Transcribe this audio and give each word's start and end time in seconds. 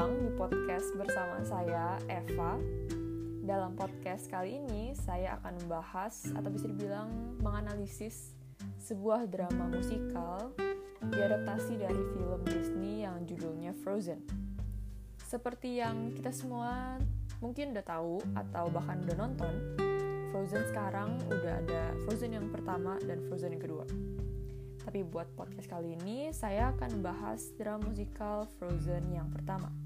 datang 0.00 0.24
di 0.24 0.32
podcast 0.32 0.96
bersama 0.96 1.44
saya, 1.44 2.00
Eva. 2.08 2.56
Dalam 3.44 3.76
podcast 3.76 4.32
kali 4.32 4.56
ini, 4.56 4.96
saya 4.96 5.36
akan 5.36 5.60
membahas 5.60 6.24
atau 6.32 6.48
bisa 6.48 6.72
dibilang 6.72 7.36
menganalisis 7.44 8.32
sebuah 8.80 9.28
drama 9.28 9.68
musikal 9.68 10.56
diadaptasi 11.04 11.84
dari 11.84 12.00
film 12.16 12.40
Disney 12.48 13.04
yang 13.04 13.28
judulnya 13.28 13.76
Frozen. 13.84 14.24
Seperti 15.20 15.84
yang 15.84 16.16
kita 16.16 16.32
semua 16.32 16.96
mungkin 17.44 17.76
udah 17.76 17.84
tahu 17.84 18.24
atau 18.40 18.72
bahkan 18.72 19.04
udah 19.04 19.16
nonton, 19.20 19.52
Frozen 20.32 20.64
sekarang 20.72 21.20
udah 21.28 21.60
ada 21.60 21.92
Frozen 22.08 22.40
yang 22.40 22.48
pertama 22.48 22.96
dan 23.04 23.20
Frozen 23.28 23.52
yang 23.52 23.64
kedua. 23.68 23.84
Tapi 24.80 25.04
buat 25.04 25.28
podcast 25.36 25.68
kali 25.68 25.92
ini, 26.00 26.32
saya 26.32 26.72
akan 26.72 27.04
bahas 27.04 27.52
drama 27.60 27.84
musikal 27.92 28.48
Frozen 28.56 29.12
yang 29.12 29.28
pertama. 29.28 29.79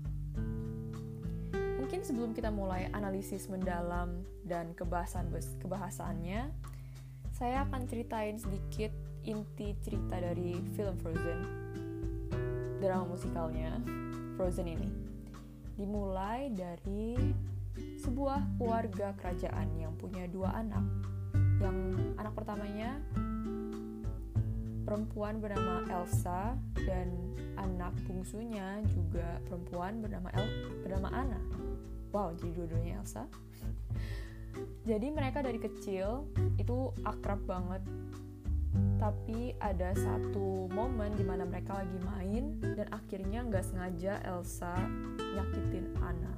Mungkin 1.94 2.10
sebelum 2.10 2.34
kita 2.34 2.50
mulai 2.50 2.90
analisis 2.90 3.46
mendalam 3.46 4.26
dan 4.42 4.74
kebahasan 4.74 5.30
kebahasannya, 5.62 6.50
saya 7.30 7.62
akan 7.70 7.86
ceritain 7.86 8.34
sedikit 8.34 8.90
inti 9.22 9.78
cerita 9.78 10.18
dari 10.18 10.58
film 10.74 10.98
Frozen, 10.98 11.40
drama 12.82 13.14
musikalnya 13.14 13.78
Frozen 14.34 14.74
ini. 14.74 14.90
Dimulai 15.78 16.50
dari 16.50 17.14
sebuah 18.02 18.42
keluarga 18.58 19.14
kerajaan 19.14 19.78
yang 19.78 19.94
punya 19.94 20.26
dua 20.26 20.50
anak. 20.50 20.82
Yang 21.62 21.78
anak 22.18 22.34
pertamanya 22.34 22.98
perempuan 24.84 25.40
bernama 25.40 25.82
Elsa 25.88 26.54
dan 26.84 27.08
anak 27.56 27.96
bungsunya 28.04 28.84
juga 28.92 29.41
perempuan 29.48 30.04
bernama 30.04 30.28
El 30.36 30.46
bernama 30.84 31.08
Anna. 31.10 31.41
Wow, 32.12 32.36
jadi 32.38 32.52
dua-duanya 32.54 33.02
Elsa. 33.02 33.24
Jadi 34.86 35.10
mereka 35.10 35.42
dari 35.42 35.58
kecil 35.58 36.28
itu 36.60 36.92
akrab 37.02 37.42
banget. 37.48 37.82
Tapi 38.98 39.54
ada 39.58 39.94
satu 39.94 40.70
momen 40.70 41.14
di 41.14 41.26
mana 41.26 41.46
mereka 41.46 41.82
lagi 41.82 41.98
main 42.14 42.58
dan 42.62 42.86
akhirnya 42.94 43.42
nggak 43.46 43.64
sengaja 43.66 44.22
Elsa 44.22 44.78
nyakitin 45.19 45.91
Anna. 45.98 46.34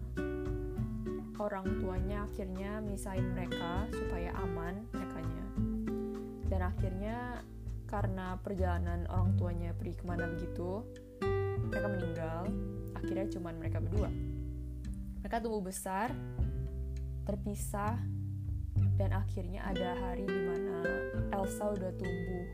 Orang 1.37 1.69
tuanya 1.85 2.25
akhirnya 2.25 2.81
misahin 2.81 3.29
mereka 3.37 3.85
supaya 3.93 4.33
aman 4.41 4.89
merekanya. 4.97 5.47
Dan 6.49 6.61
akhirnya 6.65 7.45
karena 7.97 8.37
perjalanan 8.45 9.09
orang 9.09 9.33
tuanya 9.41 9.73
pergi 9.73 9.97
ke 9.97 10.05
mana 10.05 10.29
begitu 10.29 10.85
mereka 11.73 11.89
meninggal 11.89 12.45
akhirnya 12.93 13.27
cuman 13.33 13.55
mereka 13.57 13.81
berdua 13.81 14.13
mereka 15.25 15.41
tumbuh 15.41 15.65
besar 15.65 16.13
terpisah 17.25 17.97
dan 19.01 19.17
akhirnya 19.17 19.65
ada 19.65 19.97
hari 19.97 20.29
di 20.29 20.41
mana 20.45 20.77
Elsa 21.41 21.73
udah 21.73 21.93
tumbuh 21.97 22.45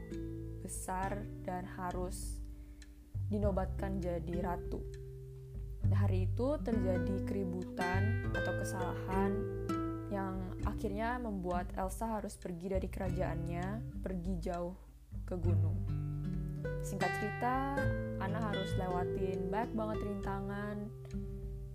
besar 0.62 1.26
dan 1.42 1.66
harus 1.74 2.38
dinobatkan 3.27 3.98
jadi 3.98 4.46
ratu. 4.46 4.78
Nah, 5.90 6.06
hari 6.06 6.30
itu 6.30 6.58
terjadi 6.62 7.27
keributan 7.27 8.30
atau 8.30 8.52
kesalahan 8.58 9.32
yang 10.10 10.38
akhirnya 10.66 11.18
membuat 11.18 11.70
Elsa 11.74 12.18
harus 12.18 12.38
pergi 12.38 12.74
dari 12.74 12.88
kerajaannya, 12.90 13.66
pergi 14.02 14.34
jauh 14.38 14.91
ke 15.26 15.34
gunung. 15.38 15.78
Singkat 16.82 17.10
cerita, 17.18 17.78
Ana 18.18 18.42
harus 18.42 18.74
lewatin 18.74 19.50
banyak 19.50 19.72
banget 19.74 19.98
rintangan, 20.02 20.77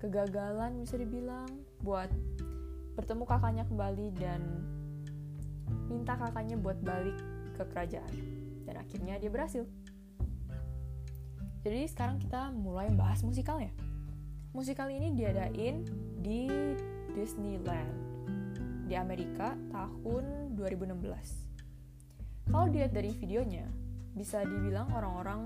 kegagalan 0.03 0.83
bisa 0.83 0.99
dibilang 0.99 1.47
buat 1.81 2.11
bertemu 2.99 3.23
kakaknya 3.23 3.63
kembali 3.69 4.07
dan 4.19 4.41
minta 5.87 6.19
kakaknya 6.19 6.59
buat 6.59 6.79
balik 6.83 7.15
ke 7.55 7.63
kerajaan. 7.71 8.13
Dan 8.67 8.75
akhirnya 8.83 9.15
dia 9.15 9.31
berhasil. 9.31 9.63
Jadi 11.63 11.87
sekarang 11.87 12.19
kita 12.19 12.51
mulai 12.51 12.91
bahas 12.91 13.23
musikalnya. 13.23 13.71
Musikal 14.51 14.91
ini 14.91 15.15
diadain 15.15 15.83
di 16.19 16.47
Disneyland 17.15 17.95
di 18.87 18.95
Amerika 18.95 19.55
tahun 19.71 20.55
2016 20.55 21.46
kalau 22.47 22.67
dilihat 22.71 22.95
dari 22.95 23.11
videonya, 23.11 23.67
bisa 24.15 24.41
dibilang 24.41 24.89
orang-orang 24.95 25.45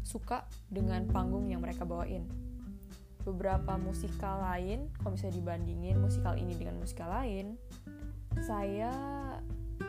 suka 0.00 0.48
dengan 0.70 1.04
panggung 1.10 1.46
yang 1.50 1.60
mereka 1.60 1.84
bawain. 1.84 2.24
Beberapa 3.22 3.76
musikal 3.76 4.40
lain, 4.40 4.88
kalau 4.96 5.12
bisa 5.14 5.28
dibandingin 5.28 6.00
musikal 6.00 6.34
ini 6.34 6.56
dengan 6.56 6.80
musikal 6.80 7.12
lain, 7.12 7.60
saya 8.40 8.90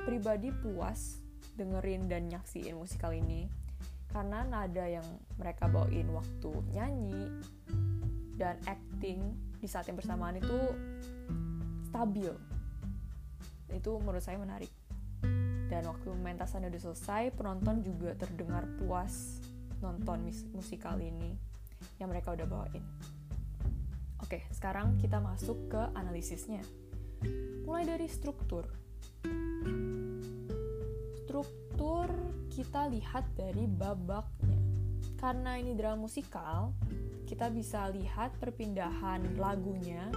pribadi 0.04 0.52
puas 0.52 1.24
dengerin 1.56 2.12
dan 2.12 2.28
nyaksiin 2.28 2.76
musikal 2.76 3.12
ini 3.16 3.48
karena 4.12 4.44
nada 4.44 4.86
yang 4.88 5.08
mereka 5.40 5.72
bawain 5.72 6.12
waktu 6.12 6.52
nyanyi 6.76 7.32
dan 8.36 8.60
acting 8.68 9.24
di 9.62 9.68
saat 9.70 9.88
yang 9.88 9.96
bersamaan 9.96 10.36
itu 10.36 10.60
stabil. 11.88 12.34
Itu 13.72 14.04
menurut 14.04 14.20
saya 14.20 14.36
menarik 14.36 14.81
dan 15.72 15.88
waktu 15.88 16.12
mentasannya 16.12 16.68
udah 16.68 16.84
selesai 16.92 17.32
penonton 17.32 17.80
juga 17.80 18.12
terdengar 18.20 18.68
puas 18.76 19.40
nonton 19.80 20.28
musikal 20.52 21.00
ini 21.00 21.32
yang 21.96 22.12
mereka 22.12 22.36
udah 22.36 22.44
bawain. 22.44 22.84
Oke 24.20 24.44
sekarang 24.52 25.00
kita 25.00 25.24
masuk 25.24 25.72
ke 25.72 25.82
analisisnya. 25.96 26.60
Mulai 27.64 27.88
dari 27.88 28.08
struktur. 28.12 28.68
Struktur 31.24 32.12
kita 32.52 32.92
lihat 32.92 33.32
dari 33.40 33.64
babaknya. 33.64 34.60
Karena 35.16 35.56
ini 35.56 35.72
drama 35.72 36.04
musikal 36.04 36.76
kita 37.32 37.48
bisa 37.48 37.88
lihat 37.96 38.36
perpindahan 38.44 39.40
lagunya 39.40 40.12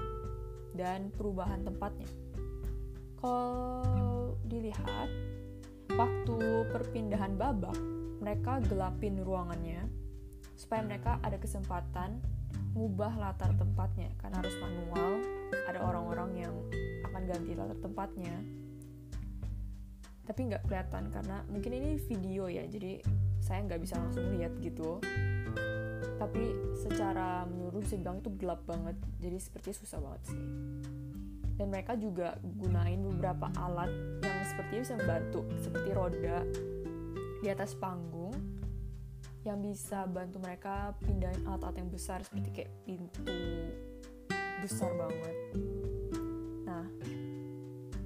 dan 0.74 1.14
perubahan 1.14 1.62
tempatnya. 1.62 2.10
Kalau 3.22 4.34
dilihat 4.44 5.33
waktu 5.94 6.66
perpindahan 6.74 7.38
babak, 7.38 7.78
mereka 8.18 8.58
gelapin 8.66 9.22
ruangannya 9.22 9.86
supaya 10.58 10.82
mereka 10.82 11.22
ada 11.22 11.38
kesempatan 11.38 12.18
mengubah 12.74 13.14
latar 13.14 13.54
tempatnya. 13.54 14.10
Karena 14.18 14.42
harus 14.42 14.54
manual 14.58 15.22
ada 15.70 15.78
orang-orang 15.82 16.30
yang 16.46 16.54
akan 17.06 17.22
ganti 17.30 17.52
latar 17.54 17.78
tempatnya. 17.78 18.34
Tapi 20.24 20.40
nggak 20.50 20.66
kelihatan 20.66 21.12
karena 21.12 21.44
mungkin 21.52 21.72
ini 21.78 22.00
video 22.00 22.48
ya 22.48 22.64
jadi 22.66 22.98
saya 23.38 23.60
nggak 23.68 23.80
bisa 23.82 23.94
langsung 24.00 24.24
lihat 24.34 24.56
gitu. 24.58 24.98
Tapi 26.18 26.44
secara 26.80 27.46
menurut 27.46 27.84
bisa 27.86 28.00
bilang 28.00 28.18
itu 28.18 28.30
gelap 28.38 28.62
banget 28.66 28.96
jadi 29.20 29.38
seperti 29.38 29.76
susah 29.76 29.98
banget 29.98 30.22
sih 30.30 30.42
dan 31.54 31.66
mereka 31.70 31.94
juga 31.94 32.34
gunain 32.42 32.98
beberapa 32.98 33.46
alat 33.58 33.90
yang 34.22 34.38
sepertinya 34.46 34.80
bisa 34.82 34.94
membantu 34.98 35.40
seperti 35.62 35.90
roda 35.94 36.38
di 37.42 37.48
atas 37.52 37.76
panggung 37.78 38.34
yang 39.44 39.60
bisa 39.60 40.08
bantu 40.08 40.40
mereka 40.40 40.96
pindahin 41.04 41.44
alat-alat 41.44 41.76
yang 41.84 41.90
besar 41.92 42.24
seperti 42.24 42.48
kayak 42.50 42.72
pintu 42.88 43.22
besar 44.64 44.88
banget. 44.96 45.36
Nah 46.64 46.84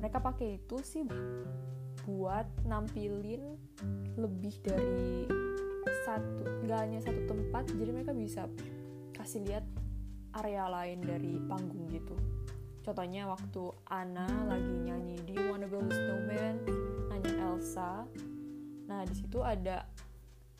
mereka 0.03 0.19
pakai 0.19 0.59
itu 0.59 0.77
sih 0.83 1.07
buat 2.09 2.49
nampilin 2.67 3.55
lebih 4.19 4.55
dari 4.65 5.29
satu 6.09 6.65
nggak 6.65 6.81
hanya 6.83 6.99
satu 7.05 7.23
tempat 7.29 7.69
jadi 7.71 7.91
mereka 7.93 8.13
bisa 8.17 8.49
kasih 9.15 9.45
lihat 9.45 9.65
area 10.41 10.67
lain 10.73 11.05
dari 11.05 11.37
panggung 11.47 11.85
gitu 11.93 12.17
Contohnya 12.89 13.29
waktu 13.29 13.69
Anna 13.93 14.25
lagi 14.49 14.73
nyanyi 14.89 15.21
Do 15.29 15.37
You 15.37 15.53
Wanna 15.53 15.69
Build 15.69 15.93
a 15.93 15.93
Snowman? 15.93 16.57
Nanya 17.13 17.33
Elsa. 17.45 18.09
Nah, 18.89 19.05
di 19.05 19.13
situ 19.13 19.45
ada 19.45 19.85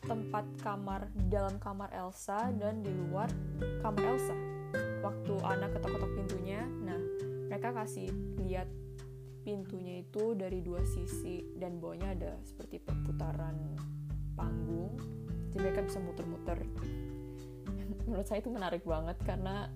tempat 0.05 0.45
kamar 0.61 1.09
di 1.17 1.25
dalam 1.25 1.57
kamar 1.57 1.89
Elsa 1.89 2.53
dan 2.53 2.85
di 2.85 2.93
luar 2.93 3.33
kamar 3.81 4.13
Elsa. 4.13 4.37
Waktu 5.01 5.33
Anna 5.41 5.73
ketok-ketok 5.73 6.11
pintunya, 6.21 6.61
nah 6.85 7.01
mereka 7.49 7.73
kasih 7.73 8.13
lihat 8.45 8.69
pintunya 9.41 10.05
itu 10.05 10.37
dari 10.37 10.61
dua 10.61 10.85
sisi 10.85 11.41
dan 11.57 11.81
bawahnya 11.81 12.13
ada 12.13 12.37
seperti 12.45 12.77
perputaran 12.77 13.57
panggung 14.37 14.93
jadi 15.49 15.57
mereka 15.65 15.81
bisa 15.81 15.97
muter-muter 15.97 16.59
menurut 18.05 18.27
saya 18.29 18.43
itu 18.43 18.53
menarik 18.53 18.85
banget 18.85 19.17
karena 19.25 19.71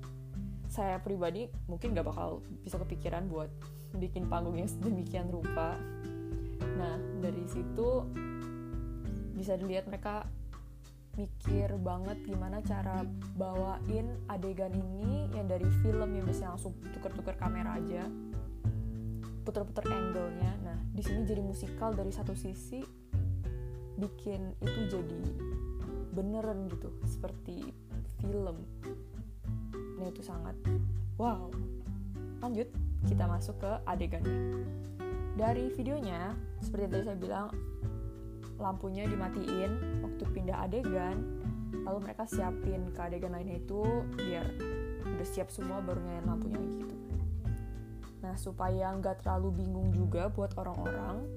saya 0.74 0.98
pribadi 0.98 1.46
mungkin 1.70 1.94
gak 1.94 2.10
bakal 2.10 2.42
bisa 2.66 2.82
kepikiran 2.82 3.30
buat 3.30 3.54
bikin 3.94 4.26
panggung 4.26 4.58
yang 4.58 4.66
sedemikian 4.66 5.30
rupa. 5.30 5.78
Nah 6.82 6.98
dari 7.22 7.46
situ 7.46 8.10
bisa 9.38 9.54
dilihat 9.54 9.86
mereka 9.86 10.26
mikir 11.14 11.78
banget 11.78 12.18
gimana 12.26 12.58
cara 12.66 13.06
bawain 13.38 14.18
adegan 14.34 14.74
ini 14.74 15.30
yang 15.38 15.46
dari 15.46 15.70
film 15.86 16.10
yang 16.18 16.26
biasanya 16.26 16.58
langsung 16.58 16.74
tuker-tuker 16.90 17.38
kamera 17.38 17.78
aja 17.78 18.10
puter-puter 19.46 19.86
angle-nya. 19.94 20.58
Nah 20.66 20.78
di 20.90 21.06
sini 21.06 21.22
jadi 21.22 21.46
musikal 21.46 21.94
dari 21.94 22.10
satu 22.10 22.34
sisi 22.34 22.82
bikin 23.94 24.58
itu 24.58 24.80
jadi 24.90 25.22
beneran 26.18 26.66
gitu 26.66 26.90
seperti 27.06 27.62
film 28.26 28.66
itu 30.10 30.26
sangat 30.26 30.56
wow. 31.20 31.52
Lanjut 32.44 32.68
kita 33.08 33.28
masuk 33.28 33.60
ke 33.60 33.72
adegannya. 33.88 34.64
Dari 35.34 35.72
videonya 35.74 36.36
seperti 36.62 36.82
yang 36.86 36.92
tadi 36.94 37.04
saya 37.08 37.20
bilang 37.20 37.48
lampunya 38.62 39.04
dimatiin 39.10 40.04
waktu 40.06 40.24
pindah 40.30 40.58
adegan 40.64 41.18
lalu 41.84 42.06
mereka 42.06 42.24
siapin 42.30 42.86
ke 42.94 43.00
adegan 43.02 43.34
lainnya 43.34 43.58
itu 43.60 43.82
biar 44.14 44.46
udah 45.04 45.28
siap 45.28 45.50
semua 45.50 45.82
baru 45.82 46.00
nyalain 46.00 46.28
lampunya 46.30 46.62
gitu. 46.80 46.96
Nah 48.24 48.36
supaya 48.40 48.94
nggak 48.94 49.26
terlalu 49.26 49.66
bingung 49.66 49.90
juga 49.92 50.30
buat 50.32 50.54
orang-orang 50.56 51.28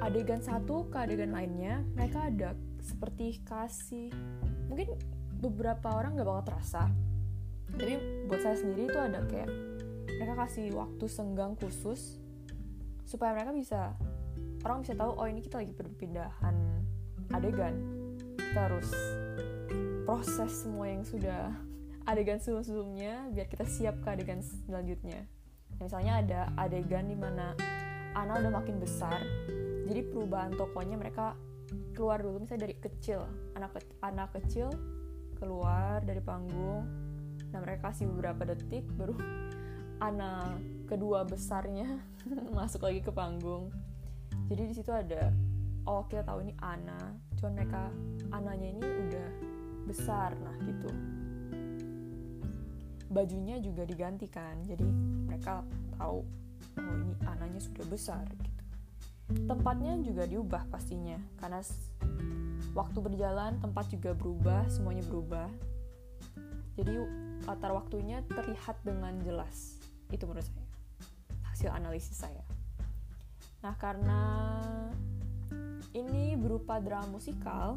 adegan 0.00 0.40
satu 0.40 0.88
ke 0.88 0.96
adegan 0.96 1.36
lainnya 1.36 1.84
mereka 1.94 2.26
ada 2.32 2.56
seperti 2.80 3.44
kasih 3.44 4.08
mungkin 4.66 4.96
beberapa 5.38 5.92
orang 5.92 6.16
nggak 6.16 6.26
bakal 6.26 6.44
terasa 6.48 6.88
tapi 7.76 8.24
buat 8.26 8.40
saya 8.42 8.56
sendiri 8.58 8.90
itu 8.90 8.98
ada 8.98 9.22
kayak 9.26 9.50
mereka 10.20 10.34
kasih 10.46 10.72
waktu 10.76 11.04
senggang 11.06 11.56
khusus 11.56 12.20
supaya 13.06 13.34
mereka 13.34 13.50
bisa 13.54 13.80
orang 14.62 14.84
bisa 14.84 14.94
tahu 14.94 15.16
oh 15.16 15.26
ini 15.26 15.40
kita 15.40 15.60
lagi 15.60 15.72
perpindahan 15.74 16.56
adegan. 17.34 17.74
Kita 18.36 18.60
harus 18.66 18.90
proses 20.04 20.50
semua 20.50 20.90
yang 20.90 21.06
sudah 21.06 21.54
adegan 22.10 22.42
sebelum-sebelumnya 22.42 23.30
biar 23.30 23.46
kita 23.46 23.64
siap 23.64 24.02
ke 24.02 24.08
adegan 24.10 24.42
selanjutnya. 24.42 25.24
Misalnya 25.78 26.20
ada 26.20 26.40
adegan 26.60 27.08
di 27.08 27.16
mana 27.16 27.56
Ana 28.10 28.42
udah 28.42 28.50
makin 28.50 28.82
besar 28.82 29.22
jadi 29.90 30.06
perubahan 30.06 30.54
tokonya 30.54 30.94
mereka 30.94 31.34
keluar 31.98 32.22
dulu 32.22 32.46
misalnya 32.46 32.70
dari 32.70 32.78
kecil. 32.78 33.26
Anak 33.58 33.74
ke 33.74 33.82
anak 34.06 34.30
kecil 34.38 34.70
keluar 35.34 35.98
dari 36.06 36.22
panggung 36.22 36.86
nah 37.50 37.58
mereka 37.62 37.90
kasih 37.90 38.06
beberapa 38.10 38.46
detik 38.46 38.86
baru 38.94 39.18
anak 40.08 40.58
kedua 40.88 41.22
besarnya 41.28 42.00
masuk 42.58 42.82
lagi 42.88 43.00
ke 43.04 43.12
panggung. 43.14 43.70
Jadi 44.50 44.62
di 44.66 44.74
situ 44.74 44.90
ada 44.90 45.30
oh 45.86 46.02
kita 46.10 46.26
tahu 46.26 46.42
ini 46.42 46.54
Ana. 46.58 47.14
Cuman 47.38 47.52
mereka 47.54 47.92
Ananya 48.34 48.68
ini 48.74 48.82
udah 48.82 49.28
besar 49.86 50.34
nah 50.40 50.56
gitu. 50.66 50.90
Bajunya 53.10 53.58
juga 53.58 53.86
digantikan 53.86 54.62
jadi 54.66 54.86
mereka 55.30 55.62
tahu 55.98 56.26
oh 56.78 56.96
ini 57.06 57.14
Ananya 57.26 57.60
sudah 57.62 57.86
besar 57.86 58.26
gitu. 58.34 58.62
Tempatnya 59.46 59.94
juga 60.02 60.26
diubah 60.26 60.66
pastinya 60.74 61.18
karena 61.38 61.62
waktu 62.74 62.98
berjalan 62.98 63.62
tempat 63.62 63.86
juga 63.90 64.10
berubah 64.14 64.66
semuanya 64.66 65.06
berubah. 65.06 65.46
Jadi 66.74 66.94
latar 67.48 67.72
waktunya 67.72 68.20
terlihat 68.28 68.80
dengan 68.84 69.16
jelas. 69.24 69.80
Itu 70.12 70.26
menurut 70.28 70.44
saya. 70.44 70.66
Hasil 71.52 71.70
analisis 71.72 72.16
saya. 72.16 72.44
Nah 73.60 73.76
karena 73.76 74.22
ini 75.92 76.38
berupa 76.38 76.80
drama 76.80 77.20
musikal 77.20 77.76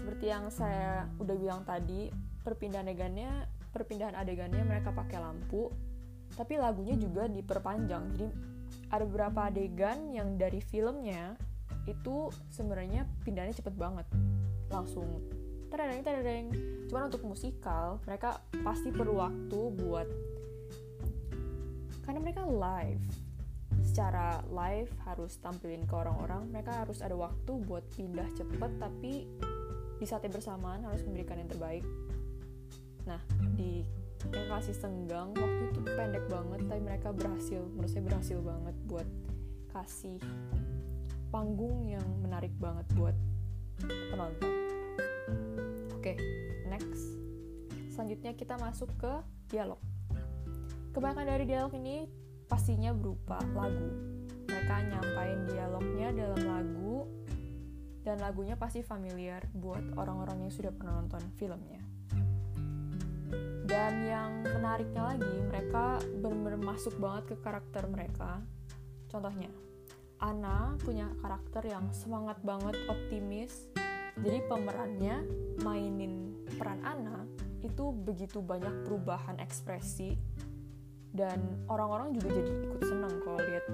seperti 0.00 0.26
yang 0.26 0.50
saya 0.50 1.06
udah 1.22 1.36
bilang 1.38 1.62
tadi 1.62 2.10
perpindahan 2.42 2.90
adegannya 2.90 3.46
perpindahan 3.70 4.16
adegannya 4.18 4.64
mereka 4.66 4.90
pakai 4.90 5.22
lampu 5.22 5.70
tapi 6.34 6.58
lagunya 6.58 6.94
juga 6.98 7.26
diperpanjang. 7.30 8.04
Jadi 8.16 8.26
ada 8.90 9.04
beberapa 9.06 9.46
adegan 9.50 10.10
yang 10.10 10.34
dari 10.34 10.58
filmnya 10.62 11.38
itu 11.86 12.30
sebenarnya 12.50 13.06
pindahnya 13.22 13.54
cepet 13.54 13.74
banget. 13.74 14.06
Langsung 14.70 15.06
tereng 15.70 16.02
tereng 16.02 16.46
cuman 16.90 17.06
untuk 17.06 17.22
musikal. 17.22 18.02
Mereka 18.04 18.60
pasti 18.66 18.90
perlu 18.90 19.22
waktu 19.22 19.60
buat 19.78 20.08
karena 22.02 22.18
mereka 22.18 22.42
live. 22.42 23.06
Secara 23.80 24.42
live 24.50 24.90
harus 25.06 25.38
tampilin 25.38 25.86
ke 25.86 25.94
orang-orang. 25.94 26.50
Mereka 26.50 26.84
harus 26.84 26.98
ada 27.00 27.14
waktu 27.14 27.52
buat 27.62 27.86
pindah 27.94 28.26
cepet 28.34 28.70
tapi 28.82 29.30
di 30.00 30.06
saat 30.08 30.26
yang 30.26 30.34
bersamaan 30.34 30.82
harus 30.82 31.06
memberikan 31.06 31.38
yang 31.38 31.50
terbaik. 31.50 31.86
Nah 33.06 33.22
di 33.54 33.86
yang 34.34 34.52
kasih 34.52 34.76
senggang 34.76 35.32
waktu 35.32 35.62
itu 35.72 35.80
pendek 35.86 36.24
banget 36.26 36.60
tapi 36.66 36.82
mereka 36.82 37.08
berhasil. 37.14 37.62
Menurut 37.72 37.90
saya 37.90 38.04
berhasil 38.04 38.38
banget 38.42 38.76
buat 38.90 39.08
kasih 39.70 40.18
panggung 41.30 41.86
yang 41.86 42.04
menarik 42.18 42.50
banget 42.58 42.84
buat 42.98 43.14
penonton 43.86 44.69
oke 45.94 46.02
okay, 46.02 46.16
next. 46.68 47.16
Selanjutnya 47.92 48.32
kita 48.34 48.56
masuk 48.56 48.90
ke 48.96 49.12
dialog. 49.50 49.78
Kebanyakan 50.90 51.26
dari 51.26 51.44
dialog 51.46 51.72
ini 51.76 52.06
pastinya 52.50 52.90
berupa 52.90 53.38
lagu. 53.54 53.90
Mereka 54.50 54.74
nyampain 54.90 55.46
dialognya 55.46 56.08
dalam 56.10 56.42
lagu 56.42 57.06
dan 58.02 58.18
lagunya 58.18 58.58
pasti 58.58 58.82
familiar 58.82 59.46
buat 59.54 59.94
orang-orang 59.94 60.48
yang 60.48 60.52
sudah 60.52 60.72
pernah 60.74 60.98
nonton 60.98 61.22
filmnya. 61.38 61.82
Dan 63.70 64.02
yang 64.02 64.42
menariknya 64.42 65.14
lagi 65.14 65.34
mereka 65.46 66.02
benar-benar 66.18 66.58
masuk 66.74 66.98
banget 66.98 67.30
ke 67.30 67.36
karakter 67.38 67.86
mereka. 67.86 68.42
Contohnya 69.06 69.50
Ana 70.20 70.76
punya 70.82 71.08
karakter 71.24 71.64
yang 71.70 71.88
semangat 71.96 72.36
banget 72.44 72.76
optimis 72.92 73.70
jadi 74.20 74.38
pemerannya 74.44 75.16
mainin 75.64 76.36
peran 76.60 76.80
Ana 76.84 77.24
itu 77.64 77.92
begitu 77.92 78.40
banyak 78.40 78.84
perubahan 78.84 79.40
ekspresi 79.40 80.16
dan 81.10 81.40
orang-orang 81.66 82.14
juga 82.14 82.38
jadi 82.38 82.52
ikut 82.70 82.82
senang 82.86 83.14
kalau 83.24 83.40
lihat 83.40 83.64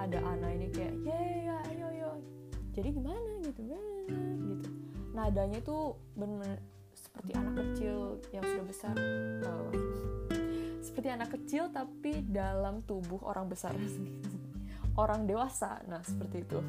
ada 0.00 0.18
Ana 0.24 0.48
ini 0.54 0.68
kayak 0.72 0.94
ya 1.04 1.56
ayo 1.70 1.86
ayo. 1.92 2.10
Jadi 2.74 2.88
gimana 2.90 3.30
gitu 3.44 3.60
gitu. 3.62 4.68
Nadanya 5.14 5.60
tuh 5.62 5.94
bener 6.18 6.58
seperti 6.94 7.30
anak 7.36 7.54
kecil 7.60 8.18
yang 8.34 8.44
sudah 8.46 8.66
besar. 8.66 8.94
Seperti 10.82 11.08
anak 11.10 11.30
kecil 11.34 11.70
tapi 11.70 12.22
dalam 12.26 12.82
tubuh 12.82 13.22
orang 13.26 13.50
besar 13.50 13.74
orang 14.94 15.26
dewasa. 15.26 15.82
Nah 15.90 16.02
seperti 16.02 16.46
itu. 16.46 16.60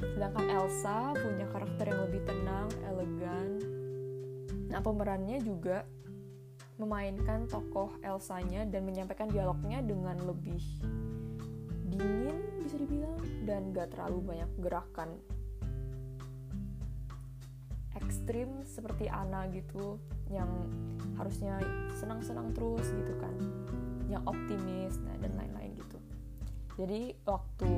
Sedangkan 0.00 0.46
Elsa 0.48 1.14
punya 1.14 1.46
karakter 1.50 1.84
yang 1.90 2.00
lebih 2.08 2.22
tenang 2.26 2.68
elegan. 2.88 3.48
Nah 4.70 4.80
pemerannya 4.82 5.38
juga 5.42 5.86
memainkan 6.80 7.44
tokoh 7.44 7.92
Elsanya 8.00 8.64
dan 8.64 8.88
menyampaikan 8.88 9.28
dialognya 9.28 9.84
dengan 9.84 10.16
lebih 10.24 10.62
dingin 11.92 12.64
bisa 12.64 12.80
dibilang 12.80 13.20
dan 13.44 13.74
gak 13.76 13.92
terlalu 13.92 14.32
banyak 14.32 14.50
gerakan 14.62 15.10
ekstrim 18.00 18.64
seperti 18.64 19.12
Ana 19.12 19.44
gitu 19.52 20.00
yang 20.32 20.48
harusnya 21.20 21.60
senang-senang 22.00 22.56
terus 22.56 22.88
gitu 22.88 23.12
kan. 23.20 23.36
Yang 24.08 24.22
optimis 24.24 24.96
nah 25.04 25.16
dan 25.20 25.36
lain-lain 25.36 25.69
jadi 26.80 27.12
waktu 27.28 27.72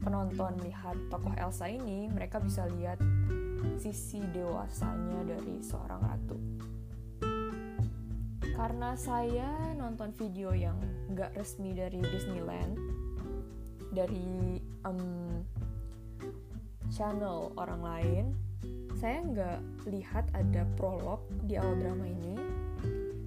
penonton 0.00 0.56
melihat 0.56 0.96
tokoh 1.12 1.36
Elsa 1.36 1.68
ini 1.68 2.08
mereka 2.08 2.40
bisa 2.40 2.64
lihat 2.64 2.96
sisi 3.76 4.24
dewasanya 4.32 5.20
dari 5.28 5.60
seorang 5.60 6.00
ratu. 6.00 6.38
Karena 8.56 8.96
saya 8.96 9.76
nonton 9.76 10.16
video 10.16 10.56
yang 10.56 10.80
nggak 11.12 11.36
resmi 11.36 11.76
dari 11.76 12.00
Disneyland 12.00 12.80
dari 13.92 14.56
um, 14.88 15.44
channel 16.88 17.52
orang 17.60 17.82
lain 17.84 18.24
saya 18.96 19.24
nggak 19.24 19.60
lihat 19.92 20.24
ada 20.32 20.64
prolog 20.80 21.20
di 21.44 21.60
awal 21.60 21.76
drama 21.76 22.04
ini. 22.08 22.36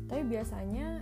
Tapi 0.10 0.22
biasanya 0.30 1.02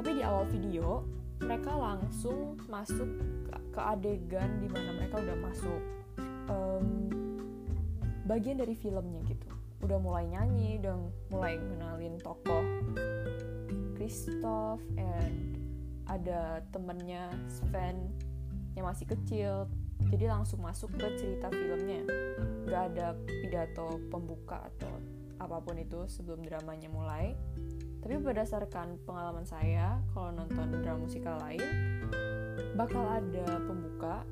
tapi 0.00 0.16
di 0.16 0.24
awal 0.24 0.48
video 0.48 1.04
mereka 1.44 1.76
langsung 1.76 2.56
masuk 2.72 3.20
ke, 3.68 3.80
adegan 3.84 4.48
di 4.64 4.64
mana 4.72 4.96
mereka 4.96 5.20
udah 5.20 5.36
masuk 5.44 5.80
um, 6.48 7.12
bagian 8.24 8.64
dari 8.64 8.72
filmnya 8.72 9.20
gitu. 9.28 9.44
Udah 9.84 10.00
mulai 10.00 10.24
nyanyi 10.24 10.80
udah 10.80 10.96
mulai 11.28 11.60
kenalin 11.60 12.16
tokoh 12.16 12.64
Christoph 14.00 14.80
and 14.96 15.60
ada 16.08 16.64
temennya 16.72 17.28
Sven 17.52 18.08
yang 18.80 18.88
masih 18.88 19.04
kecil. 19.04 19.68
Jadi 20.08 20.32
langsung 20.32 20.64
masuk 20.64 20.96
ke 20.96 21.12
cerita 21.20 21.52
filmnya. 21.52 22.08
Nggak 22.64 22.82
ada 22.96 23.12
pidato 23.20 24.00
pembuka 24.08 24.64
atau 24.64 24.96
apa 25.36 25.60
pun 25.60 25.76
itu 25.76 26.08
sebelum 26.08 26.40
dramanya 26.40 26.88
mulai 26.88 27.36
tapi 28.00 28.16
berdasarkan 28.16 28.96
pengalaman 29.04 29.44
saya 29.44 30.00
kalau 30.16 30.32
nonton 30.32 30.80
drama 30.80 31.04
musikal 31.04 31.36
lain 31.44 31.62
bakal 32.74 33.04
ada 33.04 33.60
pembuka 33.60 34.24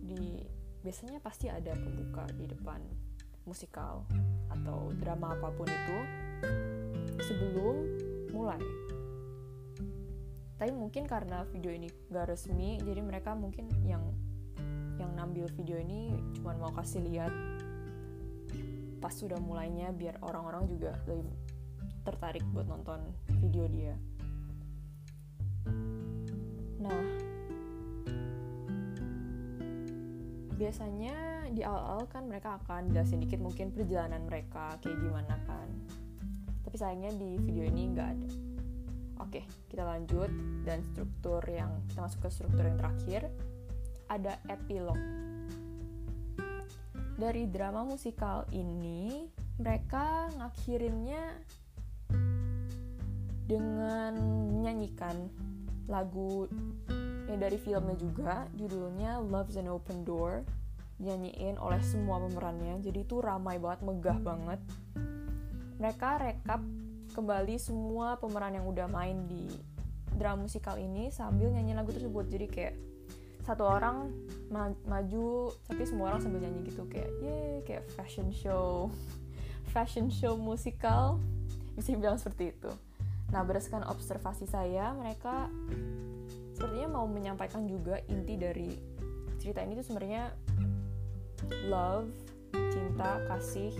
di 0.00 0.40
biasanya 0.80 1.20
pasti 1.20 1.52
ada 1.52 1.76
pembuka 1.76 2.24
di 2.32 2.48
depan 2.48 2.80
musikal 3.44 4.08
atau 4.48 4.92
drama 4.96 5.36
apa 5.36 5.48
pun 5.52 5.68
itu 5.68 5.98
sebelum 7.24 7.76
mulai. 8.32 8.60
Tapi 10.58 10.74
mungkin 10.74 11.06
karena 11.06 11.46
video 11.48 11.70
ini 11.70 11.88
gak 12.10 12.34
resmi 12.34 12.82
jadi 12.82 13.00
mereka 13.00 13.32
mungkin 13.32 13.70
yang 13.86 14.02
yang 14.98 15.14
nambil 15.14 15.46
video 15.54 15.78
ini 15.78 16.18
cuma 16.34 16.58
mau 16.58 16.74
kasih 16.74 17.04
lihat 17.06 17.30
pas 18.98 19.14
sudah 19.14 19.38
mulainya 19.38 19.94
biar 19.94 20.18
orang-orang 20.26 20.66
juga 20.66 20.98
lebih 21.06 21.30
tertarik 22.08 22.40
buat 22.56 22.64
nonton 22.64 23.04
video 23.44 23.68
dia. 23.68 23.94
Nah 26.80 27.04
biasanya 30.58 31.46
di 31.54 31.62
awal-awal 31.62 32.08
kan 32.10 32.26
mereka 32.26 32.58
akan 32.64 32.90
jelasin 32.90 33.22
dikit 33.22 33.38
mungkin 33.38 33.70
perjalanan 33.70 34.24
mereka 34.24 34.80
kayak 34.80 34.98
gimana 35.04 35.36
kan. 35.44 35.68
Tapi 36.64 36.76
sayangnya 36.80 37.12
di 37.14 37.36
video 37.44 37.64
ini 37.68 37.82
nggak 37.92 38.08
ada. 38.08 38.30
Oke, 39.22 39.44
kita 39.68 39.84
lanjut. 39.84 40.30
Dan 40.64 40.84
struktur 40.92 41.40
yang 41.48 41.84
kita 41.88 42.04
masuk 42.04 42.26
ke 42.26 42.28
struktur 42.28 42.64
yang 42.64 42.76
terakhir. 42.76 43.28
Ada 44.08 44.40
epilog. 44.48 44.98
Dari 47.18 47.50
drama 47.50 47.82
musikal 47.82 48.46
ini 48.54 49.26
mereka 49.58 50.30
ngakhirinnya 50.38 51.22
dengan 53.48 54.12
menyanyikan 54.52 55.32
lagu 55.88 56.44
yang 57.24 57.40
dari 57.40 57.56
filmnya 57.56 57.96
juga 57.96 58.44
judulnya 58.52 59.24
Love's 59.24 59.56
an 59.56 59.72
Open 59.72 60.04
Door 60.04 60.44
nyanyiin 61.00 61.56
oleh 61.56 61.80
semua 61.80 62.20
pemerannya. 62.20 62.84
Jadi 62.84 63.08
itu 63.08 63.24
ramai 63.24 63.56
banget 63.56 63.80
megah 63.88 64.18
banget. 64.20 64.60
Mereka 65.80 66.08
rekap 66.20 66.60
kembali 67.16 67.56
semua 67.56 68.20
pemeran 68.20 68.52
yang 68.52 68.66
udah 68.68 68.84
main 68.90 69.24
di 69.24 69.48
drama 70.18 70.44
musikal 70.44 70.76
ini 70.76 71.08
sambil 71.08 71.48
nyanyi 71.48 71.72
lagu 71.72 71.94
tersebut. 71.94 72.28
Jadi 72.28 72.46
kayak 72.50 72.74
satu 73.46 73.64
orang 73.64 74.12
ma 74.52 74.68
maju 74.84 75.54
tapi 75.64 75.88
semua 75.88 76.12
orang 76.12 76.20
sambil 76.20 76.42
nyanyi 76.44 76.68
gitu. 76.68 76.84
Kayak 76.90 77.10
ye 77.22 77.38
kayak 77.64 77.84
fashion 77.96 78.28
show. 78.28 78.92
Fashion 79.72 80.08
show 80.08 80.34
musikal. 80.34 81.20
Bisa 81.76 81.94
dibilang 81.94 82.18
seperti 82.18 82.56
itu 82.56 82.72
nah 83.28 83.44
berdasarkan 83.44 83.84
observasi 83.92 84.48
saya 84.48 84.96
mereka 84.96 85.52
sepertinya 86.56 86.98
mau 87.00 87.06
menyampaikan 87.06 87.68
juga 87.68 88.00
inti 88.08 88.34
dari 88.40 88.72
cerita 89.38 89.62
ini 89.62 89.78
tuh 89.78 89.86
sebenarnya 89.86 90.32
love 91.70 92.10
cinta 92.72 93.22
kasih 93.30 93.72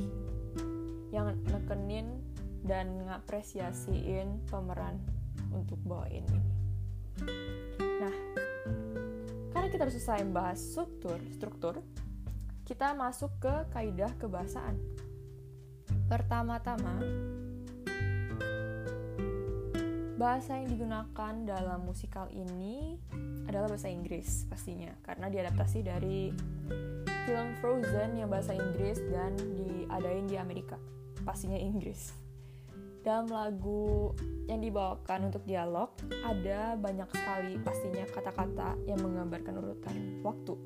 yang 1.11 1.33
nekenin 1.49 2.21
dan 2.65 3.01
ngapresiasiin 3.09 4.45
pemeran 4.51 5.01
untuk 5.55 5.81
bawain 5.89 6.25
ini. 6.29 6.53
Nah, 7.81 8.15
karena 9.55 9.67
kita 9.73 9.89
harus 9.89 9.97
selesai 9.99 10.29
bahas 10.29 10.59
struktur, 10.61 11.19
struktur, 11.33 11.75
kita 12.69 12.93
masuk 12.93 13.33
ke 13.41 13.55
kaidah 13.73 14.13
kebahasaan. 14.21 14.77
Pertama-tama, 16.09 17.01
bahasa 20.19 20.59
yang 20.59 20.67
digunakan 20.75 21.35
dalam 21.47 21.87
musikal 21.87 22.27
ini 22.35 22.99
adalah 23.47 23.71
bahasa 23.71 23.87
Inggris 23.87 24.51
pastinya 24.51 24.91
karena 25.07 25.31
diadaptasi 25.31 25.79
dari 25.87 26.35
film 27.23 27.55
Frozen 27.63 28.19
yang 28.19 28.27
bahasa 28.27 28.51
Inggris 28.51 28.99
dan 29.15 29.39
diadain 29.55 30.27
di 30.27 30.35
Amerika. 30.35 30.75
Pastinya 31.23 31.55
Inggris. 31.55 32.11
Dalam 33.07 33.31
lagu 33.31 34.11
yang 34.51 34.59
dibawakan 34.59 35.31
untuk 35.31 35.47
dialog 35.47 35.95
ada 36.27 36.75
banyak 36.75 37.07
sekali 37.15 37.55
pastinya 37.63 38.03
kata-kata 38.11 38.75
yang 38.91 38.99
menggambarkan 38.99 39.55
urutan 39.55 40.19
waktu. 40.27 40.59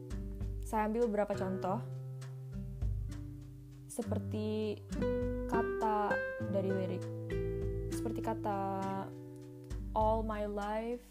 Saya 0.65 0.89
ambil 0.89 1.13
beberapa 1.13 1.37
contoh. 1.37 1.77
Seperti 3.85 4.81
kata 5.53 6.17
dari 6.49 6.71
lirik. 6.73 7.05
Seperti 7.93 8.25
kata 8.25 8.81
all 9.93 10.25
my 10.25 10.49
life 10.49 11.03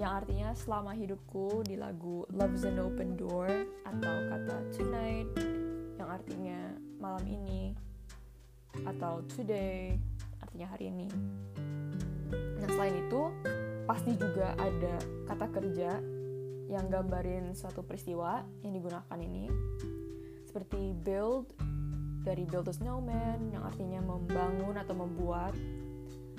yang 0.00 0.24
artinya 0.24 0.56
selama 0.56 0.96
hidupku 0.96 1.60
di 1.68 1.76
lagu 1.76 2.24
Love's 2.32 2.64
an 2.64 2.80
Open 2.80 3.20
Door 3.20 3.52
atau 3.84 4.14
kata 4.32 4.56
tonight 4.72 5.28
yang 6.00 6.08
artinya 6.08 6.60
malam 6.96 7.24
ini 7.28 7.76
atau 8.88 9.20
today 9.28 10.00
artinya 10.40 10.66
hari 10.72 10.88
ini. 10.88 11.08
Nah, 12.32 12.68
selain 12.70 12.96
itu, 12.96 13.22
pasti 13.84 14.16
juga 14.16 14.56
ada 14.56 14.94
kata 15.28 15.46
kerja 15.52 15.90
yang 16.70 16.86
gambarin 16.86 17.52
suatu 17.52 17.82
peristiwa 17.82 18.46
yang 18.62 18.72
digunakan 18.72 19.18
ini. 19.18 19.50
Seperti 20.46 20.94
build 20.94 21.52
dari 22.22 22.44
build 22.46 22.70
a 22.70 22.74
snowman 22.74 23.50
yang 23.52 23.62
artinya 23.66 24.00
membangun 24.00 24.78
atau 24.78 24.94
membuat. 24.96 25.52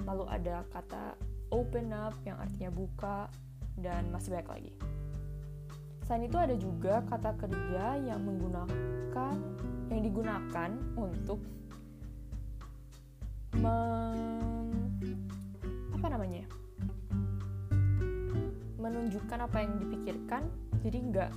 Lalu 0.01 0.25
ada 0.27 0.65
kata 0.73 1.13
open 1.51 1.91
up 1.91 2.15
yang 2.23 2.39
artinya 2.39 2.71
buka 2.71 3.27
dan 3.77 4.07
masih 4.09 4.33
banyak 4.33 4.49
lagi. 4.49 4.73
Selain 6.07 6.27
itu 6.27 6.37
ada 6.39 6.55
juga 6.57 7.03
kata 7.07 7.37
kerja 7.39 7.99
yang 8.03 8.19
menggunakan 8.23 9.35
yang 9.91 10.01
digunakan 10.01 10.71
untuk 10.95 11.39
apa 15.91 16.07
namanya 16.07 16.47
menunjukkan 18.79 19.39
apa 19.45 19.57
yang 19.61 19.77
dipikirkan 19.77 20.43
jadi 20.81 20.97
nggak 20.97 21.31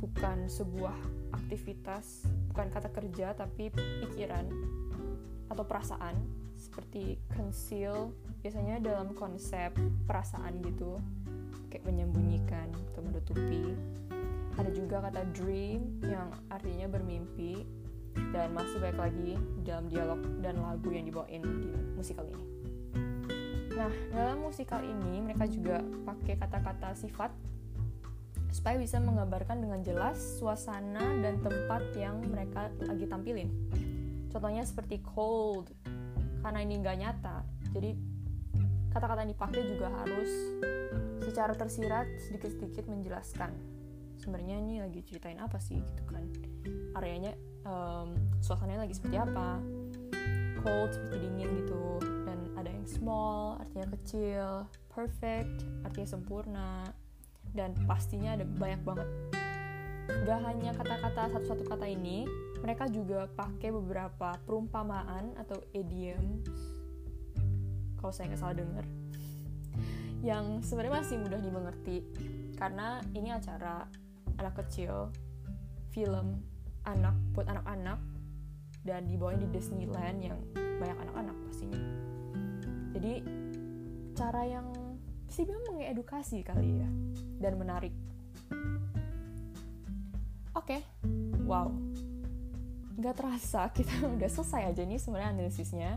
bukan 0.00 0.48
sebuah 0.48 0.96
aktivitas 1.36 2.24
bukan 2.48 2.70
kata 2.70 2.88
kerja 2.94 3.34
tapi 3.36 3.68
pikiran 3.74 4.46
atau 5.50 5.64
perasaan 5.66 6.16
seperti 6.56 7.20
conceal 7.34 8.14
biasanya 8.44 8.76
dalam 8.76 9.16
konsep 9.16 9.72
perasaan 10.04 10.60
gitu 10.60 11.00
kayak 11.72 11.88
menyembunyikan 11.88 12.68
atau 12.92 13.00
menutupi 13.00 13.72
ada 14.60 14.68
juga 14.68 15.00
kata 15.00 15.24
dream 15.32 15.96
yang 16.04 16.28
artinya 16.52 16.86
bermimpi 16.92 17.64
dan 18.36 18.52
masih 18.52 18.78
banyak 18.78 19.00
lagi 19.00 19.32
dalam 19.64 19.88
dialog 19.88 20.20
dan 20.44 20.60
lagu 20.60 20.92
yang 20.92 21.08
dibawain 21.08 21.42
di 21.42 21.72
musikal 21.98 22.22
ini. 22.28 22.46
Nah, 23.74 23.90
dalam 24.14 24.38
musikal 24.46 24.78
ini 24.86 25.18
mereka 25.18 25.50
juga 25.50 25.82
pakai 25.82 26.38
kata-kata 26.38 26.94
sifat 26.94 27.34
supaya 28.54 28.78
bisa 28.78 29.02
menggambarkan 29.02 29.58
dengan 29.58 29.82
jelas 29.82 30.14
suasana 30.38 31.02
dan 31.18 31.42
tempat 31.42 31.82
yang 31.98 32.22
mereka 32.22 32.70
lagi 32.86 33.10
tampilin. 33.10 33.50
Contohnya 34.30 34.62
seperti 34.62 35.02
cold, 35.02 35.74
karena 36.46 36.62
ini 36.62 36.78
nggak 36.78 36.98
nyata, 37.02 37.42
jadi 37.74 38.13
kata-kata 38.94 39.26
yang 39.26 39.32
dipakai 39.34 39.62
juga 39.66 39.90
harus 39.90 40.30
secara 41.26 41.52
tersirat 41.58 42.06
sedikit-sedikit 42.22 42.86
menjelaskan. 42.86 43.50
Sebenarnya 44.22 44.62
ini 44.62 44.78
lagi 44.78 45.02
ceritain 45.02 45.42
apa 45.42 45.58
sih 45.58 45.82
gitu 45.82 46.02
kan. 46.06 46.22
Areanya 46.94 47.34
um, 47.66 48.14
suasananya 48.38 48.86
lagi 48.86 48.94
seperti 48.94 49.18
apa. 49.18 49.58
Cold 50.62 50.94
seperti 50.94 51.26
dingin 51.26 51.50
gitu. 51.66 51.98
Dan 52.22 52.54
ada 52.54 52.70
yang 52.70 52.86
small 52.86 53.58
artinya 53.58 53.90
kecil. 53.98 54.70
Perfect 54.94 55.66
artinya 55.82 56.08
sempurna. 56.08 56.86
Dan 57.50 57.74
pastinya 57.90 58.38
ada 58.38 58.46
banyak 58.46 58.80
banget. 58.86 59.08
Gak 60.04 60.40
hanya 60.46 60.70
kata-kata 60.76 61.34
satu-satu 61.34 61.64
kata 61.66 61.86
ini 61.90 62.28
mereka 62.62 62.86
juga 62.88 63.26
pakai 63.34 63.72
beberapa 63.72 64.36
perumpamaan 64.44 65.36
atau 65.36 65.60
idioms 65.72 66.48
kalau 68.04 68.12
saya 68.12 68.28
nggak 68.28 68.42
salah 68.44 68.52
dengar 68.60 68.84
yang 70.20 70.60
sebenarnya 70.60 71.00
masih 71.00 71.16
mudah 71.24 71.40
dimengerti 71.40 72.04
karena 72.60 73.00
ini 73.16 73.32
acara 73.32 73.88
anak 74.36 74.60
kecil 74.60 75.08
film 75.88 76.44
anak 76.84 77.16
buat 77.32 77.48
anak-anak 77.48 77.96
dan 78.84 79.08
dibawain 79.08 79.40
di 79.40 79.48
Disneyland 79.48 80.20
yang 80.20 80.36
banyak 80.52 81.00
anak-anak 81.00 81.36
pastinya. 81.48 81.80
Jadi 82.92 83.24
cara 84.12 84.42
yang 84.44 84.68
sih 85.32 85.48
memang 85.48 85.72
mengedukasi 85.72 86.44
kali 86.44 86.84
ya 86.84 86.88
dan 87.40 87.56
menarik. 87.56 87.96
Oke 90.52 90.76
okay. 90.76 90.80
wow. 91.48 91.72
Nggak 93.00 93.16
terasa 93.16 93.68
kita 93.76 94.12
udah 94.12 94.28
selesai 94.28 94.76
aja 94.76 94.82
nih 94.84 95.00
sebenarnya 95.00 95.40
analisisnya 95.40 95.96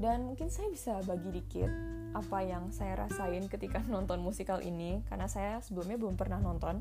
dan 0.00 0.24
mungkin 0.24 0.48
saya 0.48 0.72
bisa 0.72 1.04
bagi 1.04 1.28
dikit 1.28 1.68
apa 2.16 2.40
yang 2.40 2.72
saya 2.72 3.04
rasain 3.06 3.46
ketika 3.46 3.84
nonton 3.92 4.24
musikal 4.24 4.58
ini. 4.64 5.04
Karena 5.06 5.28
saya 5.28 5.60
sebelumnya 5.60 6.00
belum 6.00 6.16
pernah 6.16 6.40
nonton 6.40 6.80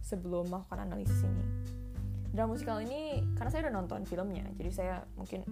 sebelum 0.00 0.48
melakukan 0.48 0.88
analisis 0.88 1.20
ini. 1.20 1.44
Drama 2.34 2.56
musikal 2.56 2.82
ini 2.82 3.22
karena 3.38 3.50
saya 3.52 3.68
udah 3.68 3.74
nonton 3.78 4.00
filmnya 4.10 4.42
jadi 4.58 4.70
saya 4.74 4.94
mungkin 5.14 5.46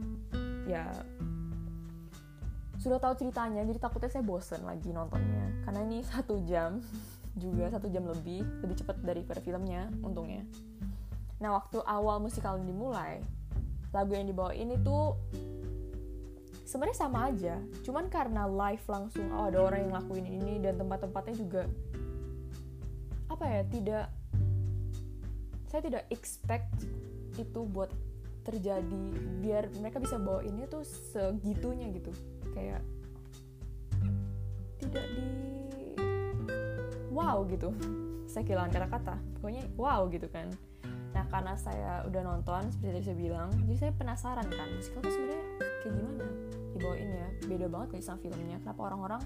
ya 0.66 0.90
sudah 2.82 2.98
tahu 2.98 3.14
ceritanya 3.22 3.62
jadi 3.62 3.78
takutnya 3.78 4.10
saya 4.10 4.24
bosen 4.26 4.66
lagi 4.66 4.90
nontonnya. 4.90 5.62
Karena 5.68 5.84
ini 5.84 6.02
satu 6.10 6.40
jam 6.48 6.80
juga 7.36 7.68
satu 7.72 7.88
jam 7.88 8.04
lebih 8.08 8.44
lebih 8.64 8.76
cepat 8.80 8.98
daripada 9.04 9.44
filmnya 9.44 9.92
untungnya. 10.00 10.42
Nah 11.38 11.54
waktu 11.54 11.84
awal 11.84 12.18
musikal 12.18 12.56
ini 12.56 12.72
dimulai 12.72 13.20
lagu 13.92 14.16
yang 14.16 14.24
dibawa 14.24 14.56
ini 14.56 14.80
tuh 14.80 15.14
sebenarnya 16.72 16.96
sama 16.96 17.28
aja. 17.28 17.60
Cuman 17.84 18.08
karena 18.08 18.48
live 18.48 18.84
langsung 18.88 19.28
oh 19.36 19.52
ada 19.52 19.60
orang 19.60 19.84
yang 19.84 19.92
lakuin 19.92 20.24
ini 20.24 20.56
dan 20.56 20.80
tempat-tempatnya 20.80 21.36
juga 21.36 21.62
apa 23.28 23.44
ya 23.44 23.62
tidak 23.68 24.06
saya 25.68 25.80
tidak 25.84 26.04
expect 26.08 26.68
itu 27.36 27.60
buat 27.64 27.92
terjadi 28.44 29.04
biar 29.40 29.72
mereka 29.80 30.00
bisa 30.00 30.16
bawa 30.16 30.40
ini 30.48 30.64
tuh 30.64 30.80
segitunya 31.12 31.92
gitu. 31.92 32.08
Kayak 32.56 32.80
tidak 34.80 35.06
di 35.12 35.28
wow 37.12 37.44
gitu. 37.52 37.68
Saya 38.24 38.48
kehilangan 38.48 38.72
kata-kata. 38.72 39.20
Pokoknya 39.36 39.68
wow 39.76 40.08
gitu 40.08 40.24
kan. 40.32 40.48
Nah 41.12 41.24
karena 41.28 41.52
saya 41.60 42.00
udah 42.08 42.22
nonton 42.24 42.64
seperti 42.72 42.88
tadi 42.96 43.04
saya 43.04 43.16
bilang 43.20 43.48
jadi 43.68 43.76
saya 43.76 43.92
penasaran 43.92 44.48
kan 44.48 44.68
musikal 44.72 45.04
tuh 45.04 45.12
sebenarnya 45.12 45.44
kayak 45.60 45.92
gimana 45.92 46.26
dibawain 46.76 47.08
ya. 47.08 47.28
Beda 47.46 47.66
banget 47.68 47.88
kayak 47.96 48.04
sama 48.04 48.18
filmnya? 48.20 48.56
Kenapa 48.60 48.80
orang-orang 48.88 49.22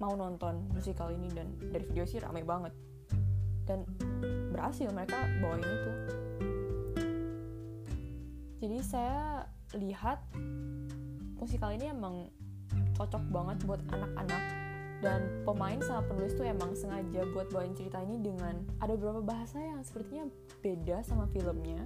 mau 0.00 0.16
nonton 0.16 0.64
musikal 0.72 1.12
ini 1.12 1.28
dan 1.30 1.52
dari 1.60 1.84
video 1.84 2.08
sih 2.08 2.18
ramai 2.22 2.42
banget. 2.42 2.72
Dan 3.68 3.84
berhasil 4.50 4.88
mereka 4.90 5.28
bawain 5.38 5.62
itu. 5.62 5.92
Jadi 8.60 8.78
saya 8.84 9.48
lihat 9.76 10.20
musikal 11.40 11.72
ini 11.72 11.88
emang 11.88 12.28
cocok 12.96 13.22
banget 13.32 13.56
buat 13.64 13.80
anak-anak. 13.92 14.42
Dan 15.00 15.48
pemain 15.48 15.80
sama 15.80 16.04
penulis 16.04 16.36
tuh 16.36 16.44
emang 16.44 16.76
sengaja 16.76 17.24
buat 17.32 17.48
bawain 17.48 17.72
cerita 17.72 18.04
ini 18.04 18.20
dengan 18.20 18.60
ada 18.84 18.92
beberapa 19.00 19.24
bahasa 19.24 19.56
yang 19.56 19.80
sepertinya 19.80 20.28
beda 20.60 21.00
sama 21.00 21.24
filmnya. 21.32 21.80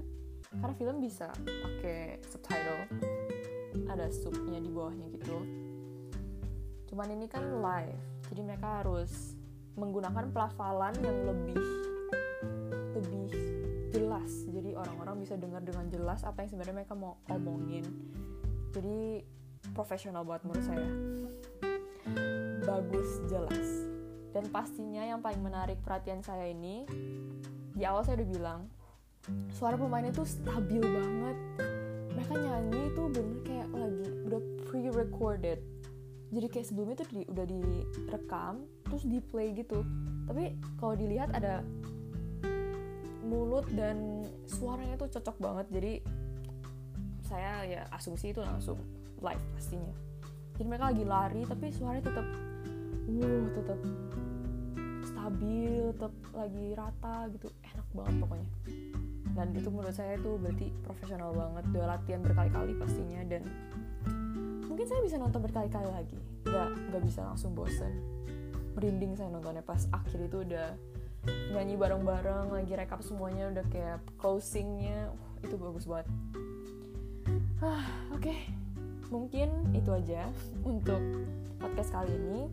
Karena 0.51 0.75
film 0.75 0.99
bisa 0.99 1.31
pakai 1.47 2.19
subtitle 2.27 2.91
ada 3.91 4.09
subnya 4.11 4.63
di 4.63 4.71
bawahnya 4.71 5.07
gitu. 5.15 5.39
Cuman 6.91 7.09
ini 7.11 7.27
kan 7.27 7.43
live 7.59 8.03
jadi 8.31 8.41
mereka 8.41 8.83
harus 8.83 9.37
menggunakan 9.75 10.31
pelafalan 10.31 10.95
yang 11.03 11.19
lebih 11.27 11.61
lebih 12.95 13.31
jelas. 13.91 14.31
Jadi 14.51 14.75
orang-orang 14.75 15.23
bisa 15.23 15.35
dengar 15.35 15.63
dengan 15.63 15.91
jelas 15.91 16.23
apa 16.23 16.47
yang 16.47 16.51
sebenarnya 16.55 16.77
mereka 16.83 16.95
mau 16.95 17.19
omongin. 17.31 17.85
Jadi 18.75 19.23
profesional 19.75 20.23
buat 20.23 20.43
menurut 20.47 20.65
saya. 20.67 20.91
Bagus 22.63 23.23
jelas. 23.27 23.69
Dan 24.35 24.51
pastinya 24.51 25.07
yang 25.07 25.23
paling 25.23 25.43
menarik 25.43 25.79
perhatian 25.83 26.23
saya 26.23 26.51
ini 26.51 26.83
di 27.75 27.83
awal 27.87 28.03
saya 28.03 28.19
udah 28.23 28.31
bilang 28.31 28.61
suara 29.55 29.79
pemainnya 29.79 30.11
tuh 30.11 30.27
stabil 30.27 30.83
banget 30.83 31.37
mereka 32.15 32.35
nyanyi 32.39 32.81
itu 32.95 33.03
bener 33.11 33.39
kayak 33.43 33.69
lagi 33.75 34.07
udah 34.31 34.41
pre-recorded. 34.71 35.59
Jadi 36.35 36.47
kayak 36.51 36.67
sebelumnya 36.67 36.97
tuh 37.03 37.09
di, 37.11 37.23
udah 37.27 37.45
direkam 37.47 38.55
terus 38.87 39.03
di 39.07 39.19
play 39.19 39.55
gitu. 39.55 39.83
Tapi 40.31 40.55
kalau 40.79 40.95
dilihat 40.95 41.35
ada 41.35 41.67
mulut 43.27 43.67
dan 43.75 44.27
suaranya 44.47 44.95
tuh 44.95 45.11
cocok 45.11 45.37
banget. 45.43 45.67
Jadi 45.75 45.93
saya 47.27 47.67
ya 47.67 47.83
asumsi 47.91 48.31
itu 48.31 48.41
langsung 48.43 48.79
live 49.19 49.45
pastinya. 49.59 49.95
Jadi 50.55 50.65
mereka 50.71 50.95
lagi 50.95 51.05
lari 51.07 51.43
tapi 51.43 51.67
suaranya 51.75 52.05
tetap 52.15 52.27
wow 53.11 53.43
tetap 53.59 53.81
stabil 55.03 55.83
tetap 55.99 56.15
lagi 56.31 56.67
rata 56.79 57.17
gitu. 57.35 57.51
Enak 57.63 57.87
banget 57.91 58.15
pokoknya 58.23 58.49
dan 59.35 59.51
itu 59.51 59.69
menurut 59.69 59.95
saya 59.95 60.15
itu 60.15 60.39
berarti 60.39 60.71
profesional 60.87 61.35
banget. 61.35 61.65
Udah 61.75 61.99
latihan 61.99 62.21
berkali-kali 62.23 62.73
pastinya 62.79 63.21
dan 63.27 63.43
mungkin 64.71 64.87
saya 64.87 65.01
bisa 65.03 65.19
nonton 65.19 65.43
berkali-kali 65.43 65.91
lagi. 65.91 66.19
Nggak 66.47 66.69
nggak 66.91 67.03
bisa 67.03 67.21
langsung 67.27 67.53
bosen. 67.53 67.93
Merinding 68.79 69.19
saya 69.19 69.31
nontonnya 69.31 69.63
pas 69.63 69.87
akhir 69.91 70.31
itu 70.31 70.47
udah 70.47 70.75
nyanyi 71.55 71.75
bareng-bareng 71.75 72.53
lagi 72.53 72.73
rekap 72.79 73.03
semuanya 73.03 73.51
udah 73.51 73.65
kayak 73.71 73.99
closingnya. 74.19 75.11
Uh, 75.11 75.35
itu 75.45 75.55
bagus 75.59 75.85
banget. 75.85 76.07
Ah 77.59 77.87
oke. 78.15 78.23
Okay. 78.23 78.41
mungkin 79.13 79.53
itu 79.77 79.95
aja 79.95 80.27
untuk 80.67 80.99
podcast 81.63 81.95
kali 81.95 82.11
ini 82.11 82.51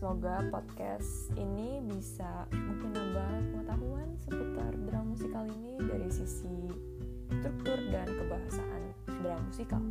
semoga 0.00 0.40
podcast 0.48 1.28
ini 1.36 1.76
bisa 1.84 2.48
mungkin 2.48 2.88
nambah 2.96 3.52
pengetahuan 3.52 4.08
seputar 4.16 4.72
drama 4.88 5.12
musikal 5.12 5.44
ini 5.44 5.76
dari 5.76 6.08
sisi 6.08 6.72
struktur 7.28 7.76
dan 7.92 8.08
kebahasaan 8.08 8.96
drama 9.20 9.44
musikal 9.44 9.82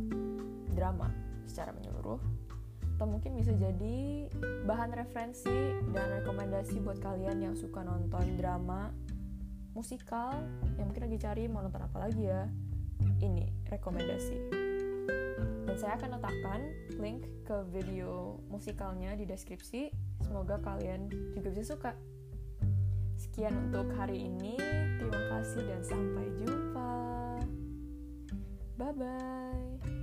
drama 0.74 1.14
secara 1.46 1.70
menyeluruh. 1.78 2.18
Atau 2.98 3.06
mungkin 3.06 3.38
bisa 3.38 3.54
jadi 3.54 4.26
bahan 4.66 4.98
referensi 4.98 5.78
dan 5.94 6.06
rekomendasi 6.18 6.82
buat 6.82 6.98
kalian 6.98 7.46
yang 7.46 7.54
suka 7.54 7.86
nonton 7.86 8.34
drama 8.34 8.90
musikal 9.78 10.34
yang 10.74 10.90
mungkin 10.90 11.06
lagi 11.06 11.22
cari 11.22 11.46
mau 11.46 11.62
nonton 11.62 11.86
apa 11.86 12.10
lagi 12.10 12.26
ya. 12.26 12.50
Ini 13.22 13.70
rekomendasi 13.70 14.59
dan 15.70 15.78
saya 15.78 15.94
akan 16.02 16.18
letakkan 16.18 16.60
link 16.98 17.30
ke 17.46 17.62
video 17.70 18.42
musikalnya 18.50 19.14
di 19.14 19.22
deskripsi. 19.22 19.94
Semoga 20.18 20.58
kalian 20.58 21.06
juga 21.30 21.54
bisa 21.54 21.78
suka. 21.78 21.94
Sekian 23.14 23.70
untuk 23.70 23.86
hari 23.94 24.18
ini. 24.18 24.58
Terima 24.98 25.22
kasih 25.30 25.62
dan 25.62 25.82
sampai 25.86 26.26
jumpa. 26.42 26.90
Bye 28.82 28.94
bye 28.98 29.99